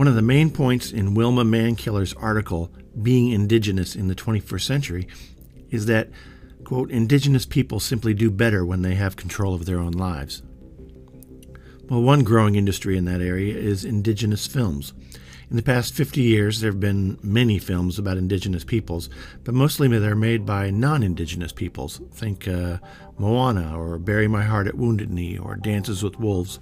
One 0.00 0.08
of 0.08 0.14
the 0.14 0.22
main 0.22 0.48
points 0.48 0.92
in 0.92 1.12
Wilma 1.12 1.44
Mankiller's 1.44 2.14
article, 2.14 2.72
Being 3.02 3.32
Indigenous 3.32 3.94
in 3.94 4.08
the 4.08 4.14
21st 4.14 4.62
Century, 4.62 5.06
is 5.68 5.84
that, 5.84 6.08
quote, 6.64 6.90
indigenous 6.90 7.44
people 7.44 7.80
simply 7.80 8.14
do 8.14 8.30
better 8.30 8.64
when 8.64 8.80
they 8.80 8.94
have 8.94 9.16
control 9.16 9.52
of 9.52 9.66
their 9.66 9.78
own 9.78 9.92
lives. 9.92 10.42
Well, 11.90 12.00
one 12.00 12.24
growing 12.24 12.54
industry 12.54 12.96
in 12.96 13.04
that 13.04 13.20
area 13.20 13.54
is 13.54 13.84
indigenous 13.84 14.46
films. 14.46 14.94
In 15.50 15.56
the 15.56 15.62
past 15.62 15.92
50 15.92 16.22
years, 16.22 16.60
there 16.60 16.70
have 16.70 16.80
been 16.80 17.18
many 17.22 17.58
films 17.58 17.98
about 17.98 18.16
indigenous 18.16 18.64
peoples, 18.64 19.10
but 19.44 19.52
mostly 19.52 19.86
they're 19.86 20.16
made 20.16 20.46
by 20.46 20.70
non 20.70 21.02
indigenous 21.02 21.52
peoples. 21.52 22.00
Think 22.10 22.48
uh, 22.48 22.78
Moana, 23.18 23.78
or 23.78 23.98
Bury 23.98 24.28
My 24.28 24.44
Heart 24.44 24.66
at 24.66 24.78
Wounded 24.78 25.10
Knee, 25.10 25.36
or 25.36 25.56
Dances 25.56 26.02
with 26.02 26.18
Wolves. 26.18 26.58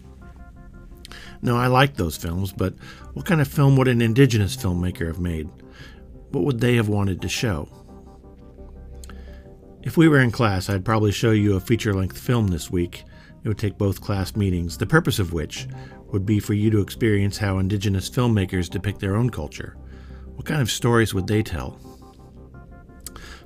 No, 1.42 1.56
I 1.56 1.66
like 1.66 1.96
those 1.96 2.16
films, 2.16 2.52
but 2.52 2.74
what 3.14 3.26
kind 3.26 3.40
of 3.40 3.48
film 3.48 3.76
would 3.76 3.88
an 3.88 4.02
indigenous 4.02 4.56
filmmaker 4.56 5.06
have 5.06 5.20
made? 5.20 5.48
What 6.30 6.44
would 6.44 6.60
they 6.60 6.76
have 6.76 6.88
wanted 6.88 7.22
to 7.22 7.28
show? 7.28 7.68
If 9.82 9.96
we 9.96 10.08
were 10.08 10.20
in 10.20 10.30
class, 10.30 10.68
I'd 10.68 10.84
probably 10.84 11.12
show 11.12 11.30
you 11.30 11.56
a 11.56 11.60
feature 11.60 11.94
length 11.94 12.18
film 12.18 12.48
this 12.48 12.70
week. 12.70 13.04
It 13.42 13.48
would 13.48 13.58
take 13.58 13.78
both 13.78 14.00
class 14.00 14.36
meetings, 14.36 14.76
the 14.76 14.86
purpose 14.86 15.18
of 15.18 15.32
which 15.32 15.68
would 16.08 16.26
be 16.26 16.40
for 16.40 16.54
you 16.54 16.70
to 16.70 16.80
experience 16.80 17.38
how 17.38 17.58
indigenous 17.58 18.10
filmmakers 18.10 18.68
depict 18.68 19.00
their 19.00 19.16
own 19.16 19.30
culture. 19.30 19.76
What 20.34 20.46
kind 20.46 20.60
of 20.60 20.70
stories 20.70 21.14
would 21.14 21.26
they 21.26 21.42
tell? 21.42 21.78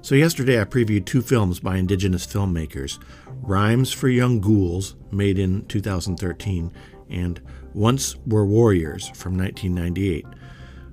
So, 0.00 0.16
yesterday 0.16 0.60
I 0.60 0.64
previewed 0.64 1.06
two 1.06 1.22
films 1.22 1.60
by 1.60 1.76
indigenous 1.76 2.26
filmmakers 2.26 2.98
Rhymes 3.42 3.92
for 3.92 4.08
Young 4.08 4.40
Ghouls, 4.40 4.94
made 5.10 5.38
in 5.38 5.66
2013, 5.66 6.72
and 7.12 7.40
Once 7.74 8.16
Were 8.26 8.46
Warriors 8.46 9.08
from 9.14 9.36
1998. 9.36 10.26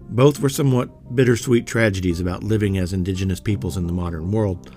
Both 0.10 0.40
were 0.40 0.50
somewhat 0.50 1.16
bittersweet 1.16 1.68
tragedies 1.68 2.20
about 2.20 2.44
living 2.44 2.78
as 2.78 2.94
indigenous 2.94 3.40
peoples 3.40 3.78
in 3.78 3.88
the 3.88 3.94
modern 3.94 4.32
world. 4.32 4.76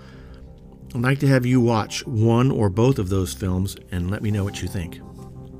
I'd 0.94 1.00
like 1.00 1.20
to 1.20 1.28
have 1.28 1.46
you 1.46 1.60
watch 1.60 2.06
one 2.06 2.50
or 2.50 2.68
both 2.68 2.98
of 2.98 3.08
those 3.08 3.32
films 3.32 3.76
and 3.90 4.10
let 4.10 4.22
me 4.22 4.30
know 4.30 4.44
what 4.44 4.60
you 4.60 4.68
think. 4.68 5.00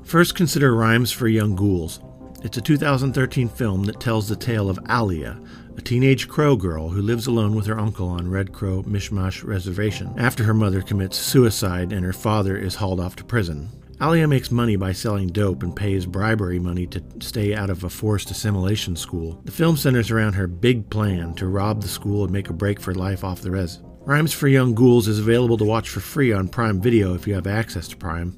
First, 0.03 0.35
consider 0.35 0.75
Rhymes 0.75 1.11
for 1.11 1.27
Young 1.27 1.55
Ghouls. 1.55 1.99
It's 2.43 2.57
a 2.57 2.61
2013 2.61 3.49
film 3.49 3.85
that 3.85 3.99
tells 3.99 4.27
the 4.27 4.35
tale 4.35 4.69
of 4.69 4.77
Alia, 4.89 5.39
a 5.75 5.81
teenage 5.81 6.27
Crow 6.27 6.55
girl 6.55 6.89
who 6.89 7.01
lives 7.01 7.25
alone 7.25 7.55
with 7.55 7.65
her 7.65 7.79
uncle 7.79 8.09
on 8.09 8.29
Red 8.29 8.53
Crow 8.53 8.83
Mi'gmaq 8.85 9.43
Reservation 9.43 10.13
after 10.17 10.43
her 10.43 10.53
mother 10.53 10.81
commits 10.81 11.17
suicide 11.17 11.91
and 11.91 12.05
her 12.05 12.13
father 12.13 12.55
is 12.57 12.75
hauled 12.75 12.99
off 12.99 13.15
to 13.15 13.23
prison. 13.23 13.69
Alia 14.01 14.27
makes 14.27 14.51
money 14.51 14.75
by 14.75 14.91
selling 14.91 15.27
dope 15.27 15.63
and 15.63 15.75
pays 15.75 16.05
bribery 16.05 16.59
money 16.59 16.87
to 16.87 17.03
stay 17.19 17.53
out 17.53 17.69
of 17.69 17.83
a 17.83 17.89
forced 17.89 18.31
assimilation 18.31 18.95
school. 18.95 19.41
The 19.45 19.51
film 19.51 19.77
centers 19.77 20.11
around 20.11 20.33
her 20.33 20.47
big 20.47 20.89
plan 20.89 21.33
to 21.35 21.47
rob 21.47 21.81
the 21.81 21.87
school 21.87 22.23
and 22.23 22.33
make 22.33 22.49
a 22.49 22.53
break 22.53 22.79
for 22.79 22.93
life 22.93 23.23
off 23.23 23.41
the 23.41 23.51
res. 23.51 23.79
Rhymes 24.01 24.33
for 24.33 24.47
Young 24.49 24.75
Ghouls 24.75 25.07
is 25.07 25.19
available 25.19 25.57
to 25.57 25.63
watch 25.63 25.89
for 25.89 26.01
free 26.01 26.33
on 26.33 26.49
Prime 26.49 26.81
Video 26.81 27.13
if 27.13 27.25
you 27.25 27.35
have 27.35 27.47
access 27.47 27.87
to 27.89 27.95
Prime. 27.95 28.35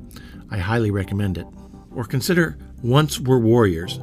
I 0.52 0.58
highly 0.58 0.92
recommend 0.92 1.38
it. 1.40 1.48
Or 1.96 2.04
consider 2.04 2.58
Once 2.84 3.20
Were 3.20 3.40
Warriors, 3.40 4.00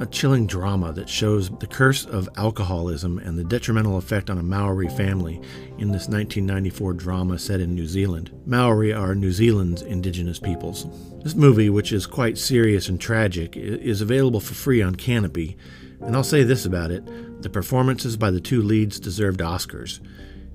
a 0.00 0.06
chilling 0.06 0.46
drama 0.46 0.92
that 0.92 1.08
shows 1.08 1.50
the 1.58 1.66
curse 1.66 2.04
of 2.06 2.28
alcoholism 2.36 3.18
and 3.18 3.36
the 3.36 3.44
detrimental 3.44 3.98
effect 3.98 4.30
on 4.30 4.38
a 4.38 4.42
Maori 4.42 4.88
family 4.88 5.36
in 5.78 5.90
this 5.90 6.08
1994 6.08 6.92
drama 6.94 7.38
set 7.38 7.60
in 7.60 7.74
New 7.74 7.86
Zealand. 7.86 8.30
Maori 8.46 8.92
are 8.92 9.14
New 9.14 9.32
Zealand's 9.32 9.82
indigenous 9.82 10.38
peoples. 10.38 10.86
This 11.22 11.34
movie, 11.34 11.68
which 11.68 11.92
is 11.92 12.06
quite 12.06 12.38
serious 12.38 12.88
and 12.88 13.00
tragic, 13.00 13.56
is 13.56 14.00
available 14.00 14.40
for 14.40 14.54
free 14.54 14.80
on 14.80 14.94
Kanopy, 14.94 15.56
and 16.00 16.14
I'll 16.14 16.24
say 16.24 16.44
this 16.44 16.64
about 16.64 16.90
it 16.90 17.04
the 17.42 17.50
performances 17.50 18.16
by 18.16 18.30
the 18.30 18.40
two 18.40 18.62
leads 18.62 18.98
deserved 18.98 19.40
Oscars. 19.40 20.00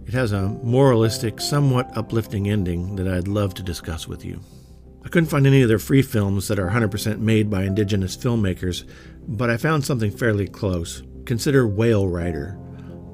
It 0.05 0.13
has 0.13 0.33
a 0.33 0.49
moralistic, 0.49 1.39
somewhat 1.39 1.95
uplifting 1.97 2.49
ending 2.49 2.97
that 2.97 3.07
I'd 3.07 3.27
love 3.27 3.53
to 3.55 3.63
discuss 3.63 4.05
with 4.05 4.25
you. 4.25 4.41
I 5.05 5.09
couldn't 5.09 5.29
find 5.29 5.45
any 5.45 5.63
other 5.63 5.79
free 5.79 6.01
films 6.01 6.47
that 6.47 6.59
are 6.59 6.69
100% 6.69 7.19
made 7.19 7.49
by 7.49 7.63
indigenous 7.63 8.15
filmmakers, 8.15 8.85
but 9.27 9.49
I 9.49 9.57
found 9.57 9.85
something 9.85 10.11
fairly 10.11 10.47
close. 10.47 11.03
Consider 11.25 11.67
Whale 11.67 12.07
Rider, 12.07 12.57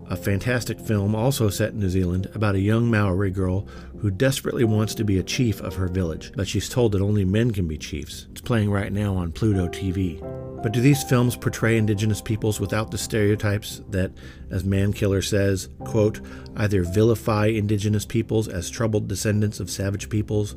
a 0.09 0.15
fantastic 0.15 0.79
film 0.79 1.13
also 1.13 1.49
set 1.49 1.73
in 1.73 1.79
New 1.79 1.89
Zealand 1.89 2.29
about 2.33 2.55
a 2.55 2.59
young 2.59 2.89
Maori 2.89 3.29
girl 3.29 3.67
who 3.99 4.09
desperately 4.09 4.63
wants 4.63 4.95
to 4.95 5.03
be 5.03 5.19
a 5.19 5.23
chief 5.23 5.61
of 5.61 5.75
her 5.75 5.87
village, 5.87 6.31
but 6.35 6.47
she's 6.47 6.67
told 6.67 6.93
that 6.93 7.01
only 7.01 7.23
men 7.23 7.51
can 7.51 7.67
be 7.67 7.77
chiefs. 7.77 8.25
It's 8.31 8.41
playing 8.41 8.71
right 8.71 8.91
now 8.91 9.15
on 9.15 9.31
Pluto 9.31 9.67
TV. 9.67 10.19
But 10.63 10.71
do 10.73 10.81
these 10.81 11.03
films 11.03 11.35
portray 11.35 11.77
indigenous 11.77 12.21
peoples 12.21 12.59
without 12.59 12.89
the 12.89 12.97
stereotypes 12.97 13.81
that, 13.91 14.11
as 14.49 14.63
Mankiller 14.63 15.23
says, 15.23 15.69
quote, 15.85 16.21
either 16.57 16.83
vilify 16.83 17.45
indigenous 17.45 18.05
peoples 18.05 18.47
as 18.47 18.69
troubled 18.69 19.07
descendants 19.07 19.59
of 19.59 19.69
savage 19.69 20.09
peoples 20.09 20.55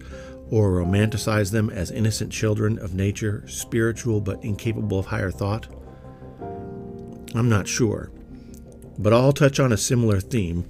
or 0.53 0.71
romanticize 0.73 1.51
them 1.51 1.71
as 1.71 1.91
innocent 1.91 2.31
children 2.31 2.79
of 2.79 2.93
nature, 2.93 3.43
spiritual 3.49 4.21
but 4.21 4.45
incapable 4.45 4.99
of 4.99 5.07
higher 5.07 5.31
thought? 5.31 5.67
I'm 7.35 7.49
not 7.49 7.67
sure. 7.67 8.13
But 8.99 9.15
I'll 9.15 9.33
touch 9.33 9.59
on 9.59 9.73
a 9.73 9.79
similar 9.79 10.21
theme, 10.21 10.65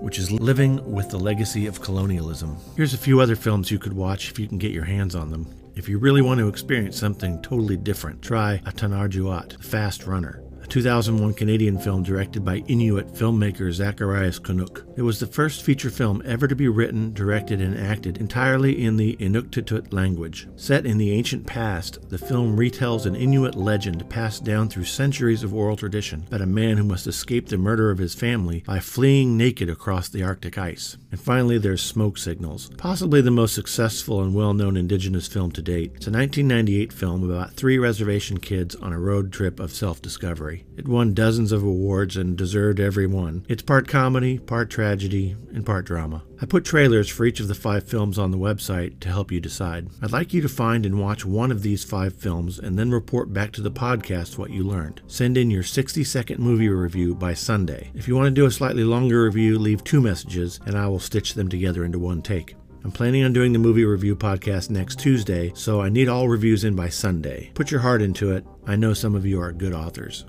which 0.00 0.18
is 0.18 0.32
living 0.32 0.90
with 0.90 1.10
the 1.10 1.18
legacy 1.18 1.66
of 1.66 1.82
colonialism. 1.82 2.56
Here's 2.74 2.94
a 2.94 2.98
few 2.98 3.20
other 3.20 3.36
films 3.36 3.70
you 3.70 3.78
could 3.78 3.92
watch 3.92 4.30
if 4.30 4.38
you 4.38 4.48
can 4.48 4.56
get 4.56 4.72
your 4.72 4.84
hands 4.84 5.14
on 5.14 5.30
them. 5.30 5.46
If 5.76 5.90
you 5.90 5.98
really 5.98 6.22
want 6.22 6.40
to 6.40 6.48
experience 6.48 6.98
something 6.98 7.42
totally 7.42 7.76
different, 7.76 8.22
try 8.22 8.62
Atanarjuat, 8.64 9.58
The 9.58 9.62
Fast 9.62 10.06
Runner. 10.06 10.41
2001 10.72 11.34
Canadian 11.34 11.76
film 11.78 12.02
directed 12.02 12.46
by 12.46 12.64
Inuit 12.66 13.08
filmmaker 13.08 13.70
Zacharias 13.70 14.38
Kunuk. 14.38 14.82
It 14.96 15.02
was 15.02 15.20
the 15.20 15.26
first 15.26 15.62
feature 15.62 15.90
film 15.90 16.22
ever 16.24 16.48
to 16.48 16.56
be 16.56 16.66
written, 16.66 17.12
directed, 17.12 17.60
and 17.60 17.78
acted 17.78 18.16
entirely 18.16 18.82
in 18.82 18.96
the 18.96 19.14
Inuktitut 19.16 19.92
language. 19.92 20.48
Set 20.56 20.86
in 20.86 20.96
the 20.96 21.12
ancient 21.12 21.46
past, 21.46 21.98
the 22.08 22.16
film 22.16 22.56
retells 22.56 23.04
an 23.04 23.14
Inuit 23.14 23.54
legend 23.54 24.08
passed 24.08 24.44
down 24.44 24.70
through 24.70 24.84
centuries 24.84 25.42
of 25.42 25.52
oral 25.52 25.76
tradition 25.76 26.24
about 26.26 26.40
a 26.40 26.46
man 26.46 26.78
who 26.78 26.84
must 26.84 27.06
escape 27.06 27.50
the 27.50 27.58
murder 27.58 27.90
of 27.90 27.98
his 27.98 28.14
family 28.14 28.62
by 28.66 28.80
fleeing 28.80 29.36
naked 29.36 29.68
across 29.68 30.08
the 30.08 30.22
Arctic 30.22 30.56
ice. 30.56 30.96
And 31.10 31.20
finally, 31.20 31.58
there's 31.58 31.82
Smoke 31.82 32.16
Signals, 32.16 32.70
possibly 32.78 33.20
the 33.20 33.30
most 33.30 33.54
successful 33.54 34.22
and 34.22 34.34
well 34.34 34.54
known 34.54 34.78
Indigenous 34.78 35.28
film 35.28 35.52
to 35.52 35.60
date. 35.60 35.92
It's 35.96 36.06
a 36.06 36.10
1998 36.10 36.94
film 36.94 37.30
about 37.30 37.52
three 37.52 37.76
reservation 37.76 38.38
kids 38.38 38.74
on 38.76 38.94
a 38.94 38.98
road 38.98 39.34
trip 39.34 39.60
of 39.60 39.70
self 39.74 40.00
discovery. 40.00 40.61
It 40.76 40.88
won 40.88 41.14
dozens 41.14 41.52
of 41.52 41.62
awards 41.62 42.16
and 42.16 42.36
deserved 42.36 42.80
every 42.80 43.06
one. 43.06 43.44
It's 43.48 43.62
part 43.62 43.88
comedy, 43.88 44.38
part 44.38 44.70
tragedy, 44.70 45.36
and 45.52 45.66
part 45.66 45.84
drama. 45.84 46.22
I 46.40 46.46
put 46.46 46.64
trailers 46.64 47.08
for 47.08 47.24
each 47.24 47.40
of 47.40 47.48
the 47.48 47.54
five 47.54 47.86
films 47.86 48.18
on 48.18 48.30
the 48.30 48.38
website 48.38 48.98
to 49.00 49.08
help 49.08 49.30
you 49.30 49.40
decide. 49.40 49.88
I'd 50.00 50.12
like 50.12 50.32
you 50.32 50.40
to 50.40 50.48
find 50.48 50.86
and 50.86 50.98
watch 50.98 51.24
one 51.24 51.52
of 51.52 51.62
these 51.62 51.84
five 51.84 52.14
films 52.14 52.58
and 52.58 52.78
then 52.78 52.90
report 52.90 53.32
back 53.32 53.52
to 53.52 53.60
the 53.62 53.70
podcast 53.70 54.38
what 54.38 54.50
you 54.50 54.64
learned. 54.64 55.02
Send 55.06 55.36
in 55.36 55.50
your 55.50 55.62
60 55.62 56.02
second 56.04 56.40
movie 56.40 56.68
review 56.68 57.14
by 57.14 57.34
Sunday. 57.34 57.90
If 57.94 58.08
you 58.08 58.16
want 58.16 58.26
to 58.26 58.40
do 58.40 58.46
a 58.46 58.50
slightly 58.50 58.84
longer 58.84 59.24
review, 59.24 59.58
leave 59.58 59.84
two 59.84 60.00
messages 60.00 60.58
and 60.66 60.76
I 60.76 60.88
will 60.88 60.98
stitch 60.98 61.34
them 61.34 61.48
together 61.48 61.84
into 61.84 61.98
one 61.98 62.22
take. 62.22 62.56
I'm 62.84 62.90
planning 62.90 63.22
on 63.22 63.32
doing 63.32 63.52
the 63.52 63.60
movie 63.60 63.84
review 63.84 64.16
podcast 64.16 64.68
next 64.68 64.98
Tuesday, 64.98 65.52
so 65.54 65.80
I 65.80 65.88
need 65.88 66.08
all 66.08 66.28
reviews 66.28 66.64
in 66.64 66.74
by 66.74 66.88
Sunday. 66.88 67.52
Put 67.54 67.70
your 67.70 67.78
heart 67.78 68.02
into 68.02 68.32
it. 68.32 68.44
I 68.66 68.74
know 68.74 68.92
some 68.92 69.14
of 69.14 69.24
you 69.24 69.40
are 69.40 69.52
good 69.52 69.72
authors. 69.72 70.24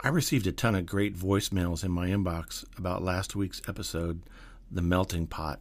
I 0.00 0.08
received 0.08 0.46
a 0.46 0.52
ton 0.52 0.74
of 0.74 0.86
great 0.86 1.14
voicemails 1.14 1.84
in 1.84 1.90
my 1.90 2.08
inbox 2.08 2.64
about 2.78 3.02
last 3.02 3.36
week's 3.36 3.60
episode, 3.68 4.22
The 4.70 4.80
Melting 4.80 5.26
Pot. 5.26 5.60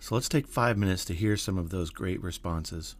So 0.00 0.14
let's 0.14 0.28
take 0.30 0.48
five 0.48 0.78
minutes 0.78 1.04
to 1.06 1.14
hear 1.14 1.36
some 1.36 1.58
of 1.58 1.68
those 1.68 1.90
great 1.90 2.22
responses. 2.22 2.96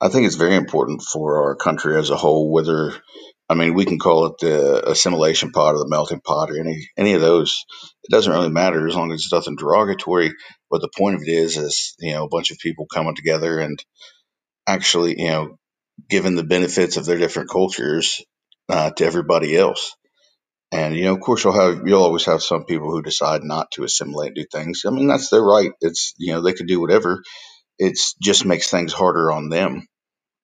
I 0.00 0.08
think 0.08 0.26
it's 0.26 0.34
very 0.34 0.56
important 0.56 1.02
for 1.02 1.44
our 1.44 1.54
country 1.54 1.96
as 1.96 2.10
a 2.10 2.16
whole, 2.16 2.50
whether 2.50 2.92
I 3.48 3.54
mean, 3.54 3.74
we 3.74 3.84
can 3.84 3.98
call 3.98 4.26
it 4.26 4.38
the 4.40 4.90
assimilation 4.90 5.52
pot 5.52 5.74
or 5.74 5.78
the 5.78 5.88
melting 5.88 6.20
pot 6.20 6.50
or 6.50 6.58
any 6.58 6.88
any 6.96 7.14
of 7.14 7.20
those. 7.20 7.64
It 8.04 8.10
doesn't 8.10 8.32
really 8.32 8.50
matter 8.50 8.88
as 8.88 8.96
long 8.96 9.12
as 9.12 9.20
it's 9.20 9.32
nothing 9.32 9.56
derogatory. 9.56 10.32
But 10.70 10.80
the 10.80 10.90
point 10.96 11.16
of 11.16 11.22
it 11.22 11.28
is, 11.28 11.56
is 11.56 11.94
you 12.00 12.12
know, 12.14 12.24
a 12.24 12.28
bunch 12.28 12.50
of 12.50 12.58
people 12.58 12.86
coming 12.92 13.14
together 13.14 13.60
and 13.60 13.78
actually, 14.68 15.20
you 15.20 15.28
know, 15.28 15.58
giving 16.10 16.36
the 16.36 16.44
benefits 16.44 16.96
of 16.96 17.06
their 17.06 17.18
different 17.18 17.50
cultures 17.50 18.22
uh, 18.68 18.90
to 18.92 19.04
everybody 19.06 19.56
else. 19.56 19.96
And 20.72 20.94
you 20.96 21.04
know, 21.04 21.14
of 21.14 21.20
course, 21.20 21.44
you'll 21.44 21.54
have 21.54 21.86
you'll 21.86 22.02
always 22.02 22.26
have 22.26 22.42
some 22.42 22.64
people 22.64 22.90
who 22.90 23.02
decide 23.02 23.42
not 23.44 23.70
to 23.72 23.84
assimilate, 23.84 24.34
do 24.34 24.44
things. 24.52 24.82
I 24.86 24.90
mean, 24.90 25.06
that's 25.06 25.30
their 25.30 25.42
right. 25.42 25.72
It's 25.80 26.14
you 26.18 26.32
know 26.34 26.42
they 26.42 26.52
could 26.52 26.66
do 26.66 26.80
whatever. 26.80 27.22
It 27.78 27.98
just 28.22 28.44
makes 28.46 28.70
things 28.70 28.92
harder 28.92 29.32
on 29.32 29.48
them. 29.50 29.86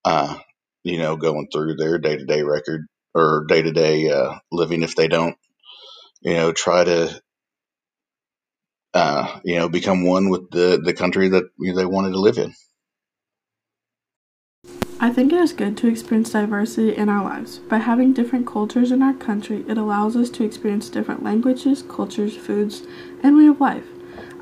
Uh, 0.04 0.38
you 0.82 0.98
know, 0.98 1.16
going 1.16 1.48
through 1.52 1.76
their 1.76 1.98
day 1.98 2.16
to 2.16 2.24
day 2.24 2.42
record 2.42 2.86
or 3.14 3.44
day 3.48 3.62
to 3.62 3.72
day 3.72 4.10
living 4.50 4.82
if 4.82 4.96
they 4.96 5.08
don't, 5.08 5.36
you 6.22 6.34
know, 6.34 6.52
try 6.52 6.84
to, 6.84 7.20
uh, 8.94 9.40
you 9.44 9.56
know, 9.56 9.68
become 9.68 10.04
one 10.04 10.30
with 10.30 10.50
the, 10.50 10.80
the 10.82 10.94
country 10.94 11.28
that 11.28 11.44
you 11.58 11.72
know, 11.72 11.76
they 11.78 11.84
wanted 11.86 12.12
to 12.12 12.20
live 12.20 12.38
in. 12.38 12.54
I 15.02 15.08
think 15.10 15.32
it 15.32 15.40
is 15.40 15.54
good 15.54 15.78
to 15.78 15.88
experience 15.88 16.30
diversity 16.32 16.94
in 16.94 17.08
our 17.08 17.24
lives. 17.24 17.56
By 17.58 17.78
having 17.78 18.12
different 18.12 18.46
cultures 18.46 18.92
in 18.92 19.02
our 19.02 19.14
country, 19.14 19.64
it 19.66 19.78
allows 19.78 20.14
us 20.14 20.28
to 20.30 20.44
experience 20.44 20.90
different 20.90 21.22
languages, 21.24 21.82
cultures, 21.82 22.36
foods, 22.36 22.82
and 23.22 23.34
way 23.38 23.46
of 23.46 23.62
life. 23.62 23.86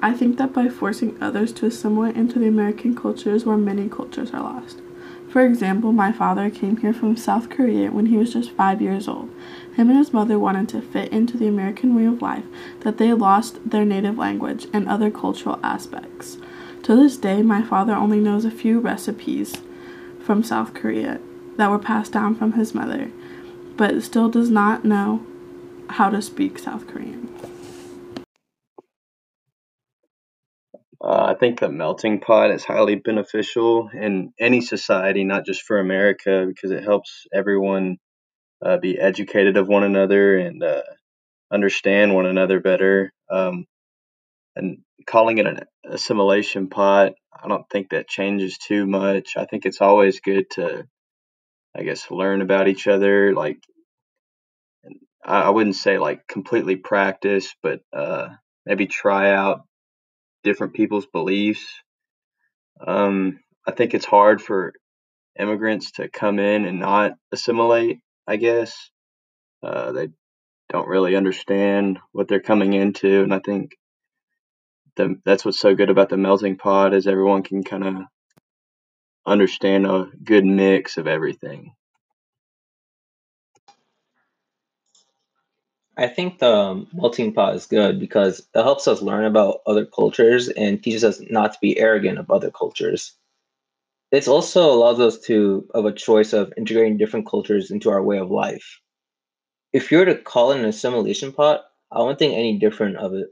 I 0.03 0.15
think 0.15 0.37
that 0.39 0.53
by 0.53 0.69
forcing 0.69 1.17
others 1.23 1.53
to 1.55 1.67
assimilate 1.67 2.17
into 2.17 2.41
the 2.41 2.49
American 2.49 2.97
culture 2.97 3.33
is 3.33 3.47
where 3.47 3.57
many 3.57 3.89
cultures 3.89 4.33
are 4.33 4.43
lost. 4.43 4.81
For 5.31 5.45
example, 5.45 5.93
my 5.93 6.11
father 6.11 6.49
came 6.49 6.79
here 6.79 6.95
from 6.95 7.17
South 7.17 7.51
Korea 7.51 7.91
when 7.91 8.07
he 8.07 8.17
was 8.17 8.33
just 8.33 8.51
five 8.53 8.81
years 8.81 9.07
old. 9.07 9.29
Him 9.77 9.91
and 9.91 9.99
his 9.99 10.13
mother 10.13 10.39
wanted 10.39 10.69
to 10.71 10.81
fit 10.81 11.13
into 11.13 11.37
the 11.37 11.47
American 11.47 11.95
way 11.95 12.07
of 12.07 12.23
life, 12.23 12.45
that 12.81 12.97
they 12.97 13.13
lost 13.13 13.59
their 13.69 13.85
native 13.85 14.17
language 14.17 14.67
and 14.73 14.89
other 14.89 15.11
cultural 15.11 15.61
aspects. 15.63 16.39
To 16.85 16.97
this 16.97 17.19
day, 17.19 17.43
my 17.43 17.63
father 17.63 17.93
only 17.95 18.21
knows 18.21 18.47
a 18.47 18.51
few 18.51 18.81
recipes 18.81 19.57
from 20.19 20.43
South 20.43 20.73
Korea 20.73 21.21
that 21.59 21.71
were 21.71 21.79
passed 21.79 22.13
down 22.13 22.35
from 22.35 22.53
his 22.53 22.75
mother, 22.75 23.11
but 23.77 24.03
still 24.03 24.31
does 24.31 24.51
not 24.51 24.85
know 24.85 25.25
how 25.91 26.09
to 26.09 26.23
speak 26.23 26.59
South 26.59 26.87
Korean. 26.87 27.29
Think 31.39 31.61
the 31.61 31.69
melting 31.69 32.21
pot 32.21 32.51
is 32.51 32.65
highly 32.65 32.97
beneficial 32.97 33.89
in 33.93 34.33
any 34.39 34.61
society, 34.61 35.25
not 35.25 35.47
just 35.47 35.63
for 35.63 35.79
America, 35.79 36.45
because 36.47 36.71
it 36.71 36.85
helps 36.85 37.27
everyone 37.33 37.99
uh, 38.65 38.79
be 38.79 38.99
educated 38.99 39.57
of 39.57 39.69
one 39.69 39.85
another 39.85 40.37
and 40.37 40.63
uh, 40.63 40.83
understand 41.53 42.15
one 42.15 42.27
another 42.27 42.61
better. 42.61 43.13
Um, 43.31 43.67
and 44.57 44.79
calling 45.07 45.39
it 45.39 45.47
an 45.47 45.61
assimilation 45.89 46.69
pot, 46.69 47.13
I 47.33 47.49
don't 47.49 47.69
think 47.71 47.91
that 47.91 48.09
changes 48.09 48.59
too 48.59 48.87
much. 48.87 49.37
I 49.37 49.45
think 49.45 49.65
it's 49.65 49.81
always 49.81 50.21
good 50.21 50.51
to, 50.53 50.87
I 51.77 51.83
guess, 51.83 52.11
learn 52.11 52.43
about 52.43 52.69
each 52.69 52.89
other. 52.89 53.35
Like, 53.35 53.59
I 55.25 55.51
wouldn't 55.51 55.77
say 55.77 55.99
like 55.99 56.27
completely 56.27 56.77
practice, 56.77 57.55
but 57.63 57.81
uh, 57.93 58.29
maybe 58.65 58.87
try 58.87 59.33
out 59.33 59.68
different 60.45 60.75
people's 60.75 61.07
beliefs. 61.07 61.67
Um, 62.85 63.41
I 63.67 63.73
think 63.73 63.95
it's 63.95 64.05
hard 64.07 64.41
for 64.41 64.73
immigrants 65.39 65.93
to 65.93 66.09
come 66.09 66.39
in 66.39 66.65
and 66.65 66.81
not 66.81 67.13
assimilate. 67.33 68.01
I 68.27 68.37
guess 68.37 68.91
uh, 69.63 69.93
they 69.93 70.09
don't 70.69 70.89
really 70.89 71.17
understand 71.17 71.99
what 72.13 72.29
they're 72.29 72.41
coming 72.41 72.73
into, 72.75 73.23
and 73.23 73.33
I 73.33 73.41
think 73.41 73.77
the, 74.97 75.17
that's 75.25 75.45
what's 75.45 75.61
so 75.61 75.75
good 75.75 75.91
about 75.91 76.09
the 76.09 76.17
melting 76.17 76.57
pot 76.57 76.95
is 76.95 77.07
everyone 77.07 77.43
can 77.43 77.65
kind 77.65 77.85
of 77.85 77.95
understand 79.27 79.87
a 79.87 80.07
good 80.23 80.45
mix 80.45 80.97
of 80.97 81.07
everything. 81.07 81.73
I 85.99 86.07
think 86.07 86.39
the 86.39 86.87
melting 86.95 87.35
pot 87.35 87.57
is 87.57 87.67
good 87.67 88.01
because 88.01 88.39
it 88.55 88.63
helps 88.63 88.89
us 88.89 89.03
learn 89.03 89.27
about 89.27 89.61
other 89.67 89.85
cultures 89.85 90.49
and 90.49 90.83
teaches 90.83 91.05
us 91.05 91.21
not 91.29 91.53
to 91.53 91.59
be 91.61 91.79
arrogant 91.79 92.19
of 92.19 92.31
other 92.31 92.51
cultures. 92.51 93.15
It 94.11 94.29
also 94.29 94.71
allows 94.71 95.01
us 95.01 95.19
to 95.27 95.69
have 95.75 95.85
a 95.87 95.93
choice 95.93 96.33
of 96.33 96.53
integrating 96.57 96.99
different 96.99 97.27
cultures 97.27 97.71
into 97.71 97.91
our 97.91 98.03
way 98.03 98.19
of 98.19 98.31
life. 98.31 98.81
If 99.73 99.91
you 99.91 99.99
were 99.99 100.05
to 100.07 100.17
call 100.19 100.53
it 100.53 100.59
an 100.61 100.67
assimilation 100.67 101.33
pot, 101.33 101.65
I 101.91 102.01
wouldn't 102.01 102.19
think 102.19 102.35
any 102.35 102.59
different 102.59 102.99
of 102.99 103.15
it. 103.15 103.29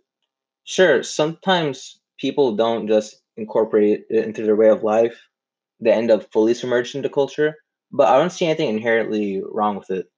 Sure, 0.65 1.03
sometimes 1.03 2.01
people 2.19 2.57
don't 2.57 2.89
just 2.89 3.23
incorporate 3.37 4.07
it 4.11 4.25
into 4.25 4.43
their 4.45 4.57
way 4.57 4.71
of 4.71 4.83
life, 4.83 5.19
they 5.81 5.93
end 5.93 6.11
up 6.11 6.33
fully 6.33 6.55
submerged 6.55 6.95
into 6.95 7.11
culture, 7.11 7.57
but 7.93 8.09
I 8.09 8.19
don't 8.19 8.31
see 8.33 8.47
anything 8.47 8.71
inherently 8.71 9.43
wrong 9.45 9.77
with 9.77 9.91
it. 9.91 10.11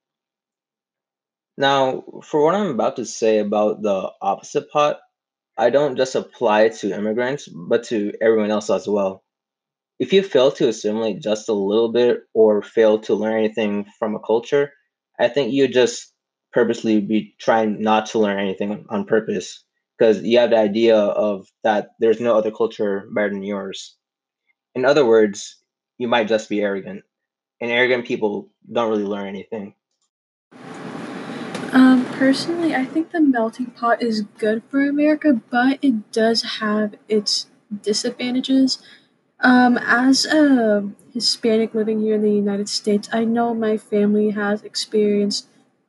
Now, 1.58 2.04
for 2.22 2.44
what 2.44 2.54
I'm 2.54 2.68
about 2.68 2.94
to 2.96 3.04
say 3.04 3.38
about 3.38 3.82
the 3.82 4.12
opposite 4.22 4.70
pot, 4.70 5.00
I 5.56 5.70
don't 5.70 5.96
just 5.96 6.14
apply 6.14 6.62
it 6.62 6.74
to 6.76 6.96
immigrants, 6.96 7.48
but 7.48 7.82
to 7.86 8.12
everyone 8.20 8.52
else 8.52 8.70
as 8.70 8.86
well. 8.86 9.24
If 9.98 10.12
you 10.12 10.22
fail 10.22 10.52
to 10.52 10.68
assimilate 10.68 11.20
just 11.20 11.48
a 11.48 11.52
little 11.52 11.90
bit 11.90 12.20
or 12.32 12.62
fail 12.62 13.00
to 13.00 13.14
learn 13.16 13.38
anything 13.38 13.86
from 13.98 14.14
a 14.14 14.20
culture, 14.20 14.72
I 15.18 15.26
think 15.26 15.52
you 15.52 15.66
just 15.66 16.14
purposely 16.52 17.00
be 17.00 17.34
trying 17.40 17.82
not 17.82 18.06
to 18.10 18.20
learn 18.20 18.38
anything 18.38 18.86
on 18.88 19.04
purpose 19.04 19.64
because 19.98 20.22
you 20.22 20.38
have 20.38 20.50
the 20.50 20.58
idea 20.58 20.96
of 20.96 21.48
that 21.64 21.88
there's 21.98 22.20
no 22.20 22.38
other 22.38 22.52
culture 22.52 23.08
better 23.12 23.30
than 23.30 23.42
yours. 23.42 23.96
In 24.76 24.84
other 24.84 25.04
words, 25.04 25.60
you 25.98 26.06
might 26.06 26.28
just 26.28 26.48
be 26.48 26.60
arrogant, 26.60 27.02
and 27.60 27.72
arrogant 27.72 28.06
people 28.06 28.48
don't 28.72 28.90
really 28.90 29.02
learn 29.02 29.26
anything. 29.26 29.74
Um, 31.72 32.04
personally, 32.06 32.74
I 32.74 32.84
think 32.84 33.10
the 33.10 33.20
melting 33.20 33.66
pot 33.66 34.02
is 34.02 34.22
good 34.38 34.62
for 34.70 34.82
America, 34.82 35.40
but 35.50 35.78
it 35.82 36.10
does 36.12 36.42
have 36.60 36.94
its 37.08 37.46
disadvantages. 37.82 38.78
Um, 39.40 39.78
as 39.78 40.24
a 40.26 40.90
Hispanic 41.12 41.74
living 41.74 42.00
here 42.00 42.14
in 42.16 42.22
the 42.22 42.32
United 42.32 42.68
States, 42.68 43.08
I 43.12 43.24
know 43.24 43.54
my 43.54 43.76
family 43.76 44.30
has 44.30 44.62
experienced 44.62 45.46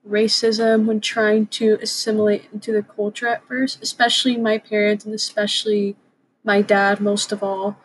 racism 0.08 0.86
when 0.86 1.02
trying 1.02 1.48
to 1.48 1.78
assimilate 1.82 2.50
into 2.54 2.72
the 2.74 2.84
culture 2.84 3.28
at 3.28 3.46
first, 3.48 3.82
especially 3.82 4.38
my 4.38 4.58
parents 4.58 5.06
and 5.06 5.14
especially 5.14 5.96
my 6.44 6.62
dad, 6.62 7.00
most 7.00 7.32
of 7.32 7.44
all. 7.44 7.78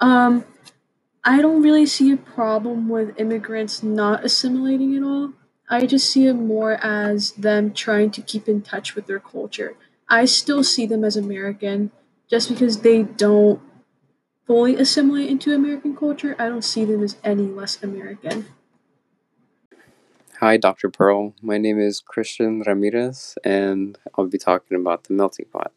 Um, 0.00 0.44
I 1.24 1.42
don't 1.42 1.62
really 1.62 1.86
see 1.86 2.12
a 2.12 2.16
problem 2.16 2.88
with 2.88 3.18
immigrants 3.20 3.82
not 3.82 4.24
assimilating 4.24 4.96
at 4.96 5.02
all. 5.02 5.32
I 5.70 5.86
just 5.86 6.08
see 6.10 6.26
it 6.26 6.34
more 6.34 6.72
as 6.82 7.32
them 7.32 7.72
trying 7.72 8.10
to 8.12 8.22
keep 8.22 8.48
in 8.48 8.62
touch 8.62 8.94
with 8.94 9.06
their 9.06 9.20
culture. 9.20 9.76
I 10.08 10.24
still 10.24 10.64
see 10.64 10.86
them 10.86 11.04
as 11.04 11.16
American 11.16 11.90
just 12.28 12.48
because 12.48 12.80
they 12.80 13.02
don't 13.02 13.60
fully 14.46 14.76
assimilate 14.76 15.28
into 15.28 15.54
American 15.54 15.94
culture. 15.94 16.34
I 16.38 16.48
don't 16.48 16.64
see 16.64 16.86
them 16.86 17.02
as 17.02 17.16
any 17.22 17.46
less 17.46 17.82
American. 17.82 18.46
Hi, 20.40 20.56
Dr. 20.56 20.88
Pearl. 20.88 21.34
My 21.42 21.58
name 21.58 21.78
is 21.78 22.00
Christian 22.00 22.62
Ramirez, 22.66 23.36
and 23.44 23.98
I'll 24.16 24.26
be 24.26 24.38
talking 24.38 24.78
about 24.80 25.04
the 25.04 25.14
melting 25.14 25.46
pot. 25.52 25.72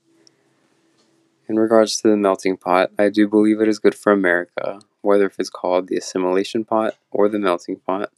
In 1.49 1.57
regards 1.57 1.97
to 1.97 2.07
the 2.07 2.15
melting 2.15 2.55
pot, 2.55 2.91
I 2.97 3.09
do 3.09 3.27
believe 3.27 3.59
it 3.59 3.67
is 3.67 3.79
good 3.79 3.95
for 3.95 4.13
America, 4.13 4.79
whether 5.01 5.25
if 5.25 5.37
it's 5.37 5.49
called 5.49 5.87
the 5.87 5.97
assimilation 5.97 6.63
pot 6.63 6.95
or 7.11 7.27
the 7.27 7.39
melting 7.39 7.77
pot. 7.77 8.11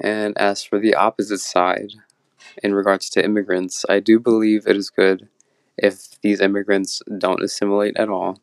And 0.00 0.36
as 0.38 0.62
for 0.62 0.78
the 0.78 0.94
opposite 0.94 1.40
side, 1.40 1.92
in 2.62 2.74
regards 2.74 3.10
to 3.10 3.24
immigrants, 3.24 3.84
I 3.88 4.00
do 4.00 4.18
believe 4.18 4.66
it 4.66 4.76
is 4.76 4.90
good 4.90 5.28
if 5.76 6.20
these 6.22 6.40
immigrants 6.40 7.02
don't 7.18 7.42
assimilate 7.42 7.96
at 7.96 8.08
all. 8.08 8.40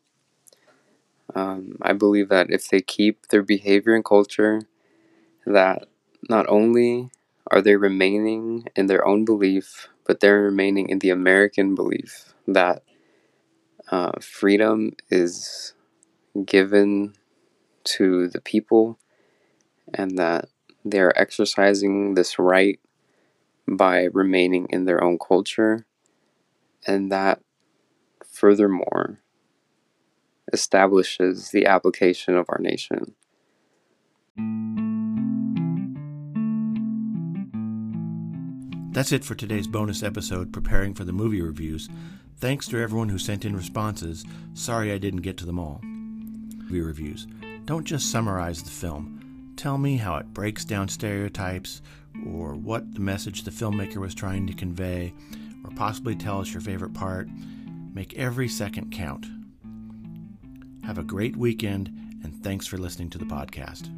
Um, 1.34 1.76
I 1.82 1.92
believe 1.92 2.28
that 2.28 2.50
if 2.50 2.68
they 2.68 2.80
keep 2.80 3.28
their 3.28 3.42
behavior 3.42 3.94
and 3.94 4.04
culture, 4.04 4.62
that 5.44 5.86
not 6.28 6.46
only 6.48 7.10
are 7.50 7.60
they 7.60 7.76
remaining 7.76 8.66
in 8.74 8.86
their 8.86 9.06
own 9.06 9.24
belief, 9.24 9.88
but 10.04 10.20
they're 10.20 10.42
remaining 10.42 10.88
in 10.88 11.00
the 11.00 11.10
American 11.10 11.74
belief 11.74 12.34
that 12.46 12.82
uh, 13.90 14.12
freedom 14.20 14.92
is 15.10 15.74
given 16.44 17.14
to 17.84 18.28
the 18.28 18.40
people 18.40 18.98
and 19.94 20.18
that 20.18 20.48
they're 20.86 21.18
exercising 21.18 22.14
this 22.14 22.38
right 22.38 22.78
by 23.68 24.04
remaining 24.12 24.66
in 24.70 24.84
their 24.84 25.02
own 25.02 25.18
culture, 25.18 25.84
and 26.86 27.10
that 27.10 27.40
furthermore 28.24 29.20
establishes 30.52 31.50
the 31.50 31.66
application 31.66 32.36
of 32.36 32.46
our 32.48 32.58
nation. 32.60 33.14
That's 38.92 39.12
it 39.12 39.24
for 39.24 39.34
today's 39.34 39.66
bonus 39.66 40.02
episode 40.02 40.52
preparing 40.52 40.94
for 40.94 41.04
the 41.04 41.12
movie 41.12 41.42
reviews. 41.42 41.88
Thanks 42.38 42.68
to 42.68 42.78
everyone 42.78 43.08
who 43.08 43.18
sent 43.18 43.44
in 43.44 43.56
responses. 43.56 44.24
Sorry 44.54 44.92
I 44.92 44.98
didn't 44.98 45.22
get 45.22 45.36
to 45.38 45.46
them 45.46 45.58
all. 45.58 45.80
Movie 45.82 46.80
reviews. 46.80 47.26
Don't 47.64 47.84
just 47.84 48.10
summarize 48.10 48.62
the 48.62 48.70
film 48.70 49.25
Tell 49.56 49.78
me 49.78 49.96
how 49.96 50.16
it 50.16 50.34
breaks 50.34 50.64
down 50.64 50.88
stereotypes, 50.88 51.80
or 52.26 52.54
what 52.54 52.94
the 52.94 53.00
message 53.00 53.42
the 53.42 53.50
filmmaker 53.50 53.96
was 53.96 54.14
trying 54.14 54.46
to 54.46 54.52
convey, 54.52 55.14
or 55.64 55.70
possibly 55.74 56.14
tell 56.14 56.40
us 56.40 56.52
your 56.52 56.60
favorite 56.60 56.94
part. 56.94 57.28
Make 57.92 58.14
every 58.14 58.48
second 58.48 58.92
count. 58.92 59.26
Have 60.84 60.98
a 60.98 61.02
great 61.02 61.36
weekend, 61.36 61.88
and 62.22 62.44
thanks 62.44 62.66
for 62.66 62.76
listening 62.76 63.10
to 63.10 63.18
the 63.18 63.24
podcast. 63.24 63.90